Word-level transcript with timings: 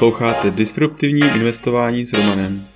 Posloucháte 0.00 0.50
Disruptivní 0.50 1.20
investování 1.20 2.04
s 2.04 2.12
Romanem. 2.12 2.66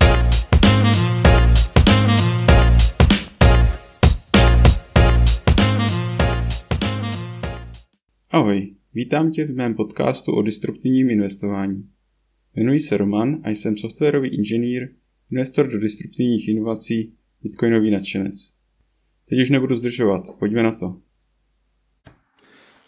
Ahoj, 8.29 8.75
vítám 8.93 9.31
tě 9.31 9.45
v 9.45 9.55
mém 9.55 9.73
podcastu 9.73 10.31
o 10.31 10.41
disruptivním 10.41 11.09
investování. 11.09 11.89
Jmenuji 12.55 12.79
se 12.79 12.97
Roman 12.97 13.41
a 13.43 13.49
jsem 13.49 13.77
softwarový 13.77 14.29
inženýr, 14.29 14.89
investor 15.31 15.67
do 15.67 15.79
disruptivních 15.79 16.47
inovací, 16.47 17.13
bitcoinový 17.43 17.91
nadšenec. 17.91 18.53
Teď 19.29 19.41
už 19.41 19.49
nebudu 19.49 19.75
zdržovat, 19.75 20.23
pojďme 20.39 20.63
na 20.63 20.71
to. 20.71 20.97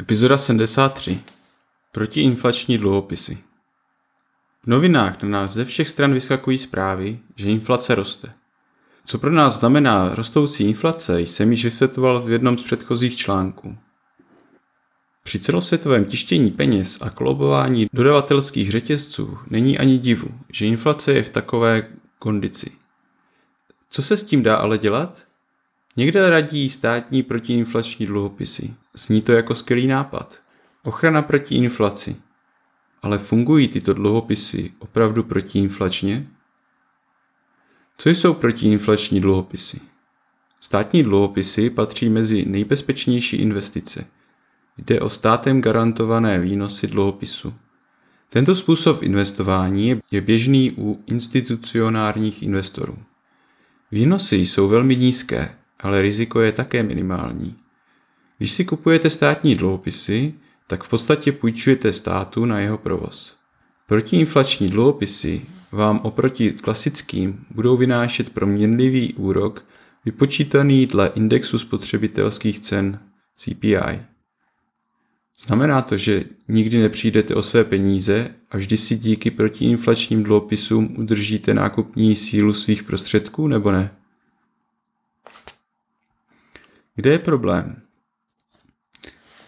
Epizoda 0.01 0.37
73. 0.37 1.19
Protiinflační 1.91 2.77
dluhopisy. 2.77 3.47
V 4.63 4.67
novinách 4.67 5.23
na 5.23 5.29
nás 5.29 5.53
ze 5.53 5.65
všech 5.65 5.87
stran 5.87 6.13
vyskakují 6.13 6.57
zprávy, 6.57 7.19
že 7.35 7.49
inflace 7.49 7.95
roste. 7.95 8.33
Co 9.05 9.19
pro 9.19 9.31
nás 9.31 9.59
znamená 9.59 10.15
rostoucí 10.15 10.63
inflace, 10.63 11.21
jsem 11.21 11.51
již 11.51 11.63
vysvětloval 11.63 12.21
v 12.21 12.31
jednom 12.31 12.57
z 12.57 12.63
předchozích 12.63 13.17
článků. 13.17 13.77
Při 15.23 15.39
celosvětovém 15.39 16.05
tištění 16.05 16.51
peněz 16.51 16.97
a 17.01 17.09
kolobování 17.09 17.87
dodavatelských 17.93 18.71
řetězců 18.71 19.37
není 19.47 19.79
ani 19.79 19.97
divu, 19.97 20.27
že 20.53 20.65
inflace 20.65 21.13
je 21.13 21.23
v 21.23 21.29
takové 21.29 21.87
kondici. 22.19 22.71
Co 23.89 24.01
se 24.01 24.17
s 24.17 24.23
tím 24.23 24.43
dá 24.43 24.55
ale 24.55 24.77
dělat? 24.77 25.27
Někde 25.97 26.29
radí 26.29 26.69
státní 26.69 27.23
protiinflační 27.23 28.05
dluhopisy. 28.05 28.73
Zní 28.93 29.21
to 29.21 29.31
jako 29.31 29.55
skvělý 29.55 29.87
nápad. 29.87 30.39
Ochrana 30.83 31.21
proti 31.21 31.55
inflaci. 31.55 32.15
Ale 33.01 33.17
fungují 33.17 33.67
tyto 33.67 33.93
dluhopisy 33.93 34.71
opravdu 34.79 35.23
protiinflačně? 35.23 36.27
Co 37.97 38.09
jsou 38.09 38.33
protiinflační 38.33 39.21
dluhopisy? 39.21 39.79
Státní 40.61 41.03
dluhopisy 41.03 41.69
patří 41.69 42.09
mezi 42.09 42.45
nejbezpečnější 42.45 43.37
investice. 43.37 44.07
Jde 44.77 45.01
o 45.01 45.09
státem 45.09 45.61
garantované 45.61 46.39
výnosy 46.39 46.87
dluhopisu. 46.87 47.53
Tento 48.29 48.55
způsob 48.55 49.03
investování 49.03 49.99
je 50.11 50.21
běžný 50.21 50.71
u 50.77 51.03
institucionárních 51.07 52.43
investorů. 52.43 52.97
Výnosy 53.91 54.35
jsou 54.35 54.67
velmi 54.67 54.95
nízké, 54.95 55.55
ale 55.79 56.01
riziko 56.01 56.41
je 56.41 56.51
také 56.51 56.83
minimální. 56.83 57.55
Když 58.37 58.51
si 58.51 58.65
kupujete 58.65 59.09
státní 59.09 59.55
dluhopisy, 59.55 60.33
tak 60.67 60.83
v 60.83 60.89
podstatě 60.89 61.31
půjčujete 61.31 61.93
státu 61.93 62.45
na 62.45 62.59
jeho 62.59 62.77
provoz. 62.77 63.37
Protiinflační 63.87 64.69
dluhopisy 64.69 65.41
vám 65.71 65.99
oproti 66.03 66.51
klasickým 66.51 67.45
budou 67.51 67.77
vynášet 67.77 68.29
proměnlivý 68.29 69.13
úrok 69.13 69.65
vypočítaný 70.05 70.85
dle 70.85 71.11
indexu 71.15 71.59
spotřebitelských 71.59 72.59
cen 72.59 72.99
CPI. 73.35 74.01
Znamená 75.37 75.81
to, 75.81 75.97
že 75.97 76.23
nikdy 76.47 76.79
nepřijdete 76.79 77.35
o 77.35 77.41
své 77.41 77.63
peníze 77.63 78.35
a 78.51 78.57
vždy 78.57 78.77
si 78.77 78.95
díky 78.95 79.31
protiinflačním 79.31 80.23
dluhopisům 80.23 80.95
udržíte 80.97 81.53
nákupní 81.53 82.15
sílu 82.15 82.53
svých 82.53 82.83
prostředků 82.83 83.47
nebo 83.47 83.71
ne? 83.71 83.91
Kde 86.95 87.11
je 87.11 87.19
problém? 87.19 87.86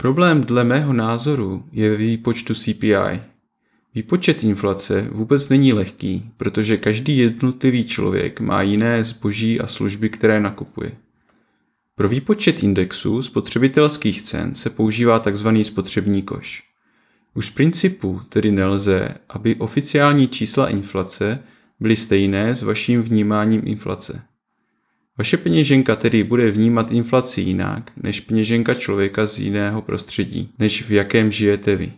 Problém 0.02 0.42
dle 0.42 0.64
mého 0.64 0.94
názoru 0.94 1.66
je 1.72 1.96
v 1.96 1.98
výpočtu 1.98 2.54
CPI. 2.54 3.22
Výpočet 3.96 4.44
inflace 4.44 5.08
vůbec 5.12 5.50
není 5.50 5.74
lehký, 5.74 6.32
protože 6.38 6.78
každý 6.78 7.18
jednotlivý 7.18 7.86
člověk 7.86 8.40
má 8.40 8.62
jiné 8.62 9.04
zboží 9.04 9.60
a 9.60 9.68
služby, 9.68 10.10
které 10.10 10.40
nakupuje. 10.40 10.92
Pro 11.96 12.10
výpočet 12.10 12.64
indexu 12.64 13.22
spotřebitelských 13.22 14.22
cen 14.22 14.56
se 14.56 14.70
používá 14.70 15.20
tzv. 15.20 15.48
spotřební 15.64 16.22
koš. 16.22 16.64
Už 17.34 17.46
z 17.46 17.50
principu 17.50 18.22
tedy 18.30 18.52
nelze, 18.52 19.16
aby 19.30 19.56
oficiální 19.56 20.28
čísla 20.28 20.70
inflace 20.70 21.40
byly 21.80 21.96
stejné 21.96 22.56
s 22.56 22.64
vaším 22.64 23.02
vnímáním 23.02 23.62
inflace. 23.66 24.22
Vaše 25.20 25.38
peněženka 25.38 25.96
tedy 25.96 26.24
bude 26.24 26.52
vnímat 26.52 26.92
inflaci 26.92 27.42
jinak 27.42 27.92
než 28.04 28.20
peněženka 28.20 28.74
člověka 28.74 29.26
z 29.26 29.40
jiného 29.40 29.82
prostředí, 29.82 30.54
než 30.60 30.84
v 30.84 30.92
jakém 30.92 31.32
žijete 31.32 31.76
vy. 31.76 31.94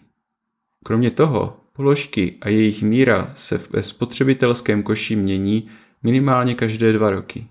Kromě 0.83 1.11
toho, 1.11 1.57
položky 1.73 2.35
a 2.41 2.49
jejich 2.49 2.83
míra 2.83 3.27
se 3.35 3.61
ve 3.69 3.83
spotřebitelském 3.83 4.83
koši 4.83 5.15
mění 5.15 5.69
minimálně 6.03 6.55
každé 6.55 6.93
dva 6.93 7.09
roky. 7.09 7.47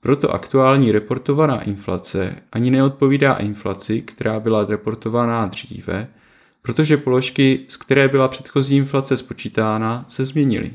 Proto 0.00 0.30
aktuální 0.30 0.92
reportovaná 0.92 1.62
inflace 1.62 2.36
ani 2.52 2.70
neodpovídá 2.70 3.34
inflaci, 3.34 4.00
která 4.00 4.40
byla 4.40 4.64
reportovaná 4.64 5.46
dříve, 5.46 6.08
protože 6.62 6.96
položky, 6.96 7.60
z 7.68 7.76
které 7.76 8.08
byla 8.08 8.28
předchozí 8.28 8.76
inflace 8.76 9.16
spočítána, 9.16 10.04
se 10.08 10.24
změnily. 10.24 10.70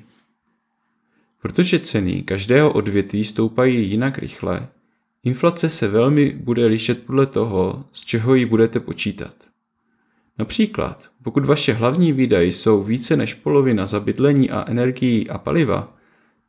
Protože 1.43 1.79
ceny 1.79 2.21
každého 2.21 2.73
odvětví 2.73 3.23
stoupají 3.23 3.89
jinak 3.89 4.17
rychle, 4.17 4.67
inflace 5.23 5.69
se 5.69 5.87
velmi 5.87 6.31
bude 6.31 6.65
lišet 6.65 7.05
podle 7.05 7.25
toho, 7.25 7.85
z 7.91 8.05
čeho 8.05 8.35
ji 8.35 8.45
budete 8.45 8.79
počítat. 8.79 9.35
Například, 10.39 11.09
pokud 11.23 11.45
vaše 11.45 11.73
hlavní 11.73 12.13
výdaje 12.13 12.47
jsou 12.47 12.83
více 12.83 13.17
než 13.17 13.33
polovina 13.33 13.85
za 13.85 13.99
bydlení 13.99 14.51
a 14.51 14.69
energii 14.69 15.29
a 15.29 15.37
paliva, 15.37 15.97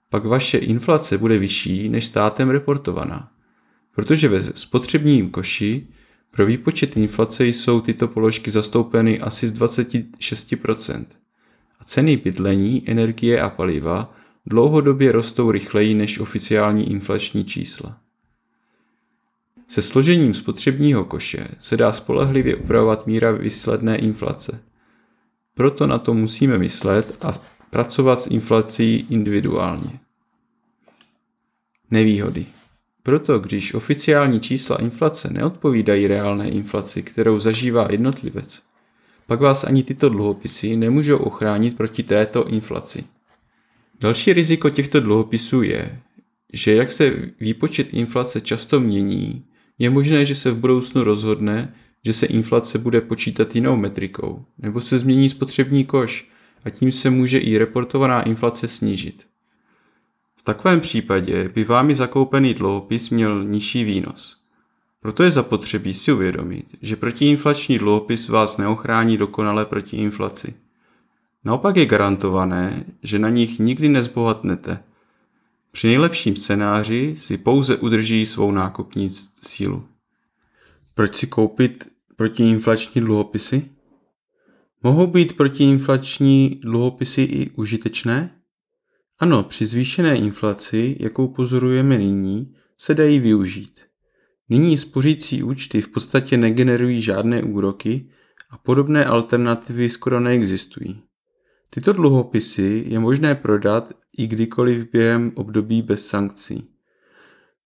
pak 0.09 0.25
vaše 0.25 0.59
inflace 0.59 1.19
bude 1.19 1.38
vyšší 1.38 1.88
než 1.88 2.04
státem 2.04 2.50
reportovaná. 2.50 3.31
Protože 3.94 4.28
ve 4.28 4.43
spotřebním 4.43 5.31
koši 5.31 5.87
pro 6.31 6.47
výpočet 6.47 6.97
inflace 6.97 7.47
jsou 7.47 7.81
tyto 7.81 8.09
položky 8.09 8.50
zastoupeny 8.50 9.21
asi 9.21 9.49
z 9.49 9.53
26%. 9.53 11.04
A 11.81 11.84
ceny 11.84 12.16
bydlení, 12.16 12.83
energie 12.87 13.41
a 13.41 13.50
paliva 13.50 14.15
dlouhodobě 14.47 15.12
rostou 15.12 15.50
rychleji 15.50 15.94
než 15.94 16.19
oficiální 16.19 16.91
inflační 16.91 17.44
čísla. 17.44 17.99
Se 19.69 19.82
složením 19.82 20.34
spotřebního 20.34 21.05
koše 21.05 21.49
se 21.59 21.77
dá 21.77 21.93
spolehlivě 21.93 22.56
upravovat 22.56 23.06
míra 23.06 23.33
výsledné 23.33 23.99
inflace. 23.99 24.62
Proto 25.54 25.87
na 25.87 25.99
to 25.99 26.15
musíme 26.15 26.59
myslet 26.59 27.25
a 27.25 27.33
pracovat 27.71 28.21
s 28.21 28.27
inflací 28.27 29.06
individuálně. 29.10 30.00
Nevýhody. 31.91 32.47
Proto, 33.03 33.38
když 33.38 33.75
oficiální 33.75 34.41
čísla 34.41 34.77
inflace 34.77 35.28
neodpovídají 35.33 36.06
reálné 36.06 36.49
inflaci, 36.49 37.03
kterou 37.03 37.41
zažívá 37.41 37.88
jednotlivec, 37.91 38.62
pak 39.27 39.41
vás 39.41 39.65
ani 39.65 39.83
tyto 39.83 40.09
dluhopisy 40.09 40.77
nemůžou 40.77 41.16
ochránit 41.16 41.77
proti 41.77 42.03
této 42.03 42.49
inflaci. 42.49 43.04
Další 44.00 44.32
riziko 44.32 44.71
těchto 44.71 45.00
dluhopisů 45.00 45.62
je, 45.62 46.00
že 46.53 46.75
jak 46.75 46.91
se 46.91 47.12
výpočet 47.41 47.94
inflace 47.94 48.41
často 48.41 48.81
mění, 48.81 49.44
je 49.78 49.91
možné, 49.91 50.25
že 50.25 50.34
se 50.34 50.50
v 50.50 50.56
budoucnu 50.56 51.05
rozhodne, 51.05 51.75
že 52.04 52.12
se 52.12 52.27
inflace 52.27 52.78
bude 52.78 53.00
počítat 53.00 53.54
jinou 53.54 53.77
metrikou, 53.77 54.44
nebo 54.59 54.81
se 54.81 54.99
změní 54.99 55.28
spotřební 55.28 55.84
koš 55.84 56.28
a 56.65 56.71
tím 56.71 56.93
se 56.93 57.10
může 57.10 57.38
i 57.38 57.59
reportovaná 57.59 58.22
inflace 58.22 58.69
snížit. 58.69 59.27
V 60.37 60.43
takovém 60.43 60.81
případě 60.81 61.49
by 61.49 61.65
vámi 61.65 61.94
zakoupený 61.94 62.54
dluhopis 62.54 63.10
měl 63.10 63.44
nižší 63.44 63.84
výnos. 63.84 64.37
Proto 65.00 65.22
je 65.22 65.31
zapotřebí 65.31 65.93
si 65.93 66.12
uvědomit, 66.12 66.66
že 66.83 66.97
protiinflační 66.97 67.78
dluhopis 67.78 68.28
vás 68.28 68.56
neochrání 68.56 69.16
dokonale 69.16 69.65
proti 69.65 69.97
inflaci. 69.97 70.54
Naopak 71.44 71.76
je 71.76 71.86
garantované, 71.86 72.84
že 73.02 73.18
na 73.18 73.28
nich 73.30 73.58
nikdy 73.58 73.88
nezbohatnete. 73.88 74.82
Při 75.72 75.86
nejlepším 75.86 76.36
scénáři 76.36 77.14
si 77.16 77.38
pouze 77.38 77.76
udrží 77.76 78.26
svou 78.26 78.52
nákupní 78.52 79.10
sílu. 79.42 79.88
Proč 80.94 81.16
si 81.16 81.26
koupit 81.26 81.88
protiinflační 82.16 83.00
dluhopisy? 83.00 83.70
Mohou 84.82 85.06
být 85.06 85.36
protiinflační 85.36 86.60
dluhopisy 86.62 87.22
i 87.22 87.50
užitečné? 87.50 88.30
Ano, 89.18 89.42
při 89.42 89.66
zvýšené 89.66 90.16
inflaci, 90.16 90.96
jakou 91.00 91.28
pozorujeme 91.28 91.98
nyní, 91.98 92.54
se 92.78 92.94
dají 92.94 93.20
využít. 93.20 93.80
Nyní 94.48 94.78
spořící 94.78 95.42
účty 95.42 95.80
v 95.80 95.88
podstatě 95.88 96.36
negenerují 96.36 97.00
žádné 97.00 97.42
úroky 97.42 98.08
a 98.50 98.58
podobné 98.58 99.04
alternativy 99.04 99.91
skoro 99.91 100.20
neexistují. 100.20 101.02
Tyto 101.74 101.92
dluhopisy 101.92 102.84
je 102.86 102.98
možné 102.98 103.34
prodat 103.34 103.92
i 104.18 104.26
kdykoliv 104.26 104.91
během 104.92 105.32
období 105.34 105.82
bez 105.82 106.06
sankcí. 106.06 106.68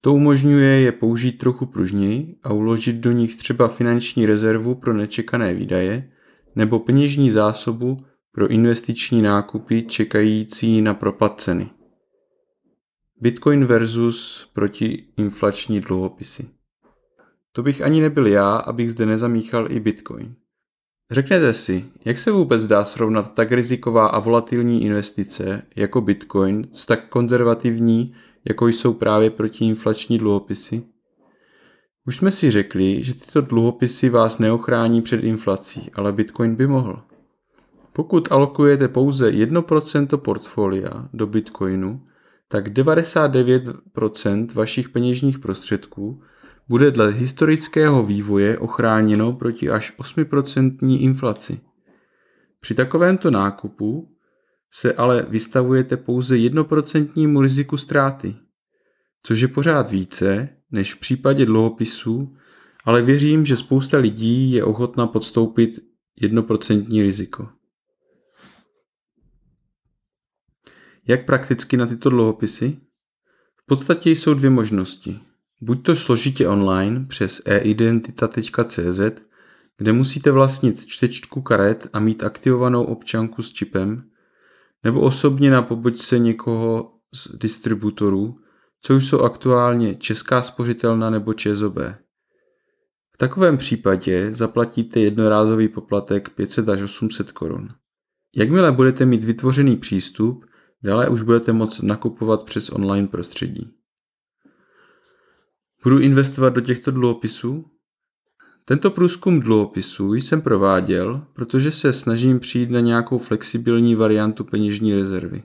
To 0.00 0.14
umožňuje 0.14 0.81
je 0.81 0.93
použít 0.93 1.32
trochu 1.32 1.66
pružněji 1.66 2.37
a 2.43 2.52
uložit 2.52 2.96
do 2.96 3.12
nich 3.12 3.37
třeba 3.37 3.69
finanční 3.69 4.26
rezervu 4.26 4.75
pro 4.75 4.94
nečekané 4.94 5.55
výdaje 5.55 6.10
nebo 6.56 6.78
peněžní 6.78 7.31
zásobu 7.31 8.05
pro 8.32 8.49
investiční 8.49 9.22
nákupy 9.22 9.82
čekající 9.82 10.82
na 10.82 10.94
propad 10.94 11.40
ceny. 11.40 11.70
Bitcoin 13.20 13.64
versus 13.64 14.50
protiinflační 14.52 15.81
dluhopisy. 15.81 16.49
To 17.52 17.62
bych 17.62 17.82
ani 17.82 18.00
nebyl 18.00 18.26
já, 18.26 18.56
abych 18.56 18.90
zde 18.90 19.06
nezamíchal 19.06 19.72
i 19.72 19.81
Bitcoin. 19.81 20.34
Řeknete 21.10 21.55
si, 21.55 21.84
jak 22.05 22.19
se 22.19 22.31
vůbec 22.31 22.66
dá 22.66 22.84
srovnat 22.84 23.34
tak 23.34 23.52
riziková 23.52 24.06
a 24.06 24.19
volatilní 24.19 24.84
investice 24.84 25.62
jako 25.76 26.00
Bitcoin 26.00 26.69
s 26.72 26.87
tak 26.87 27.08
konzervativní, 27.08 28.14
jako 28.49 28.69
jsou 28.69 28.93
právě 28.93 29.31
protiinflační 29.31 30.19
dluhopisy? 30.19 30.82
Už 32.06 32.16
jsme 32.16 32.32
si 32.32 32.50
řekli, 32.50 33.05
že 33.05 33.14
tyto 33.14 33.40
dluhopisy 33.40 34.08
vás 34.08 34.38
neochrání 34.38 35.02
před 35.02 35.25
inflací, 35.25 35.90
ale 35.94 36.12
Bitcoin 36.12 36.55
by 36.55 36.66
mohl. 36.66 37.02
Pokud 37.93 38.32
alokujete 38.32 38.88
pouze 38.88 39.31
1% 39.31 40.16
portfolia 40.16 41.08
do 41.12 41.26
Bitcoinu, 41.26 42.06
tak 42.49 42.69
99% 42.69 44.52
vašich 44.52 44.88
peněžních 44.88 45.38
prostředků 45.38 46.22
bude 46.69 46.91
dle 46.91 47.11
historického 47.11 48.03
vývoje 48.03 48.59
ochráněno 48.59 49.32
proti 49.32 49.70
až 49.70 49.99
8% 49.99 51.00
inflaci. 51.00 51.61
Při 52.61 52.75
takovémto 52.75 53.31
nákupu 53.31 54.17
se 54.70 54.93
ale 54.93 55.23
vystavujete 55.23 55.97
pouze 55.97 56.37
1% 56.37 57.43
riziku 57.43 57.76
ztráty, 57.76 58.37
což 59.23 59.41
je 59.41 59.49
pořád 59.49 59.91
více 59.91 60.49
než 60.70 60.94
v 60.94 61.00
případě 61.00 61.47
dluhopisů, 61.47 62.37
ale 62.85 63.03
věřím, 63.03 63.47
že 63.47 63.56
spousta 63.56 63.99
lidí 63.99 64.53
je 64.53 64.64
ochotna 64.64 65.06
podstoupit 65.06 65.79
1% 66.23 67.03
riziko. 67.03 67.49
Jak 71.09 71.26
prakticky 71.26 71.76
na 71.76 71.87
tyto 71.87 72.11
dluhopisy? 72.11 72.81
V 73.56 73.67
podstatě 73.67 74.11
jsou 74.11 74.35
dvě 74.35 74.50
možnosti. 74.50 75.27
Buď 75.60 75.82
to 75.82 75.96
složitě 75.96 76.49
online 76.49 77.06
přes 77.08 77.43
e-identita.cz, 77.44 79.00
kde 79.78 79.93
musíte 79.93 80.31
vlastnit 80.31 80.87
čtečku 80.87 81.43
karet 81.43 81.87
a 81.93 82.00
mít 82.00 82.22
aktivovanou 82.22 82.84
občanku 82.84 83.43
s 83.43 83.52
čipem, 83.52 84.02
nebo 84.84 85.00
osobně 85.00 85.50
na 85.50 85.62
pobočce 85.62 86.19
někoho 86.19 86.93
z 87.14 87.38
distributorů, 87.38 88.37
což 88.82 89.08
jsou 89.08 89.20
aktuálně 89.20 89.94
Česká 89.94 90.43
spořitelna 90.43 91.10
nebo 91.10 91.34
ČSOB. 91.34 91.78
V 93.14 93.19
takovém 93.19 93.58
případě 93.58 94.34
zaplatíte 94.34 95.00
jednorázový 95.00 95.69
poplatek 95.69 96.28
500 96.28 96.69
až 96.69 96.82
800 96.82 97.32
korun. 97.32 97.69
Jakmile 98.37 98.72
budete 98.72 99.06
mít 99.06 99.25
vytvořený 99.25 99.76
přístup, 99.76 100.44
dále 100.82 101.08
už 101.08 101.22
budete 101.22 101.52
moct 101.52 101.82
nakupovat 101.82 102.44
přes 102.44 102.70
online 102.70 103.08
prostředí. 103.08 103.77
Budu 105.82 105.98
investovat 105.98 106.48
do 106.48 106.60
těchto 106.60 106.90
dluhopisů? 106.90 107.64
Tento 108.64 108.90
průzkum 108.90 109.40
dluhopisů 109.40 110.14
jsem 110.14 110.40
prováděl, 110.40 111.26
protože 111.32 111.72
se 111.72 111.92
snažím 111.92 112.40
přijít 112.40 112.70
na 112.70 112.80
nějakou 112.80 113.19
flexibilní 113.19 113.94
variantu 113.94 114.44
peněžní 114.44 114.94
rezervy, 114.94 115.42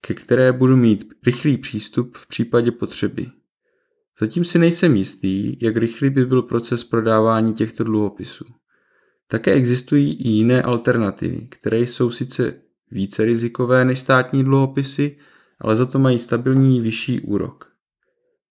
ke 0.00 0.14
které 0.14 0.52
budu 0.52 0.76
mít 0.76 1.14
rychlý 1.26 1.56
přístup 1.56 2.16
v 2.16 2.28
případě 2.28 2.70
potřeby. 2.70 3.30
Zatím 4.20 4.44
si 4.44 4.58
nejsem 4.58 4.96
jistý, 4.96 5.56
jak 5.60 5.76
rychlý 5.76 6.10
by 6.10 6.26
byl 6.26 6.42
proces 6.42 6.84
prodávání 6.84 7.54
těchto 7.54 7.84
dluhopisů. 7.84 8.44
Také 9.28 9.52
existují 9.52 10.14
i 10.14 10.28
jiné 10.28 10.62
alternativy, 10.62 11.46
které 11.50 11.80
jsou 11.80 12.10
sice 12.10 12.60
více 12.90 13.24
rizikové 13.24 13.84
než 13.84 13.98
státní 13.98 14.44
dluhopisy, 14.44 15.16
ale 15.60 15.76
za 15.76 15.86
to 15.86 15.98
mají 15.98 16.18
stabilní 16.18 16.80
vyšší 16.80 17.20
úrok. 17.20 17.67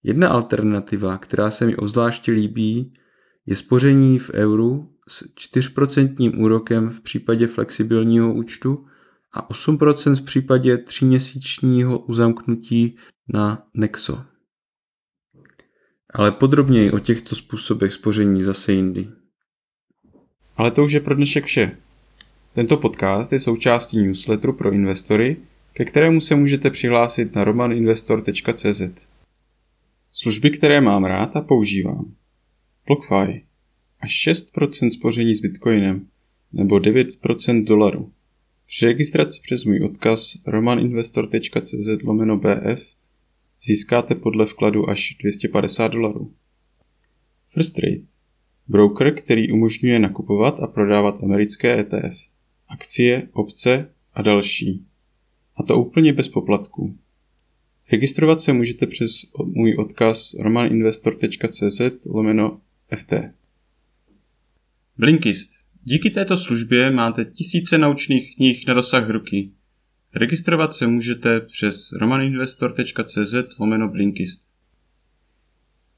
Jedna 0.08 0.30
alternativa, 0.30 1.18
která 1.18 1.52
se 1.52 1.66
mi 1.66 1.76
obzvláště 1.76 2.32
líbí, 2.32 2.94
je 3.46 3.56
spoření 3.56 4.20
v 4.20 4.30
euru 4.34 4.94
s 5.08 5.24
4% 5.56 6.40
úrokem 6.40 6.90
v 6.90 7.02
případě 7.02 7.48
flexibilního 7.48 8.34
účtu 8.34 8.86
a 9.34 9.50
8% 9.50 10.16
v 10.16 10.22
případě 10.22 10.78
tříměsíčního 10.78 12.00
uzamknutí 12.00 12.98
na 13.34 13.68
Nexo. 13.74 14.24
Ale 16.14 16.32
podrobněji 16.32 16.92
o 16.92 17.00
těchto 17.00 17.36
způsobech 17.36 17.94
spoření 17.94 18.44
zase 18.44 18.74
jindy. 18.74 19.08
Ale 20.58 20.72
to 20.72 20.84
už 20.84 20.92
je 20.92 21.00
pro 21.00 21.16
dnešek 21.16 21.46
vše. 21.46 21.78
Tento 22.54 22.78
podcast 22.78 23.34
je 23.34 23.40
součástí 23.40 23.98
newsletteru 23.98 24.54
pro 24.54 24.72
investory, 24.72 25.38
ke 25.74 25.86
kterému 25.86 26.22
se 26.22 26.36
můžete 26.36 26.70
přihlásit 26.70 27.36
na 27.36 27.44
romaninvestor.cz. 27.44 29.17
Služby, 30.20 30.50
které 30.50 30.82
mám 30.82 31.06
rád 31.06 31.36
a 31.36 31.42
používám. 31.42 32.16
BlockFi. 32.88 33.46
Až 34.00 34.28
6% 34.28 34.90
spoření 34.90 35.36
s 35.36 35.40
Bitcoinem 35.40 36.08
nebo 36.54 36.76
9% 36.76 37.64
dolaru. 37.64 38.12
Při 38.68 38.86
registraci 38.86 39.42
přes 39.44 39.66
můj 39.66 39.84
odkaz 39.84 40.38
romaninvestor.cz 40.46 42.04
lomeno 42.04 42.38
BF 42.38 42.96
získáte 43.62 44.16
podle 44.16 44.46
vkladu 44.46 44.90
až 44.90 45.16
250 45.20 45.88
dolarů. 45.88 46.34
First 47.50 47.76
Trade. 47.76 48.02
Broker, 48.68 49.16
který 49.16 49.52
umožňuje 49.52 50.00
nakupovat 50.00 50.60
a 50.60 50.68
prodávat 50.68 51.24
americké 51.24 51.80
ETF, 51.80 52.18
akcie, 52.68 53.30
opce 53.34 53.94
a 54.14 54.22
další. 54.22 54.86
A 55.56 55.64
to 55.64 55.80
úplně 55.80 56.14
bez 56.14 56.30
poplatků. 56.30 56.98
Registrovat 57.92 58.42
se 58.42 58.54
můžete 58.54 58.88
přes 58.88 59.12
můj 59.46 59.76
odkaz 59.76 60.34
romaninvestor.cz 60.34 61.82
lomeno 62.06 62.62
FT. 62.96 63.14
Blinkist. 64.98 65.50
Díky 65.84 66.10
této 66.10 66.38
službě 66.38 66.92
máte 66.92 67.26
tisíce 67.26 67.78
naučných 67.78 68.36
knih 68.36 68.68
na 68.68 68.74
dosah 68.74 69.10
ruky. 69.10 69.52
Registrovat 70.16 70.74
se 70.74 70.88
můžete 70.88 71.40
přes 71.40 71.92
romaninvestor.cz 71.92 73.36
lomeno 73.60 73.88
Blinkist. 73.88 74.54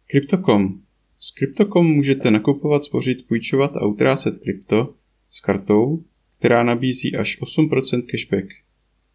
Crypto.com. 0.07 0.81
S 1.19 1.31
Crypto.com 1.31 1.87
můžete 1.87 2.31
nakupovat, 2.31 2.83
spořit, 2.83 3.27
půjčovat 3.27 3.77
a 3.77 3.85
utrácet 3.85 4.37
krypto 4.37 4.93
s 5.29 5.39
kartou, 5.39 6.03
která 6.39 6.63
nabízí 6.63 7.15
až 7.15 7.41
8% 7.41 8.05
cashback. 8.11 8.68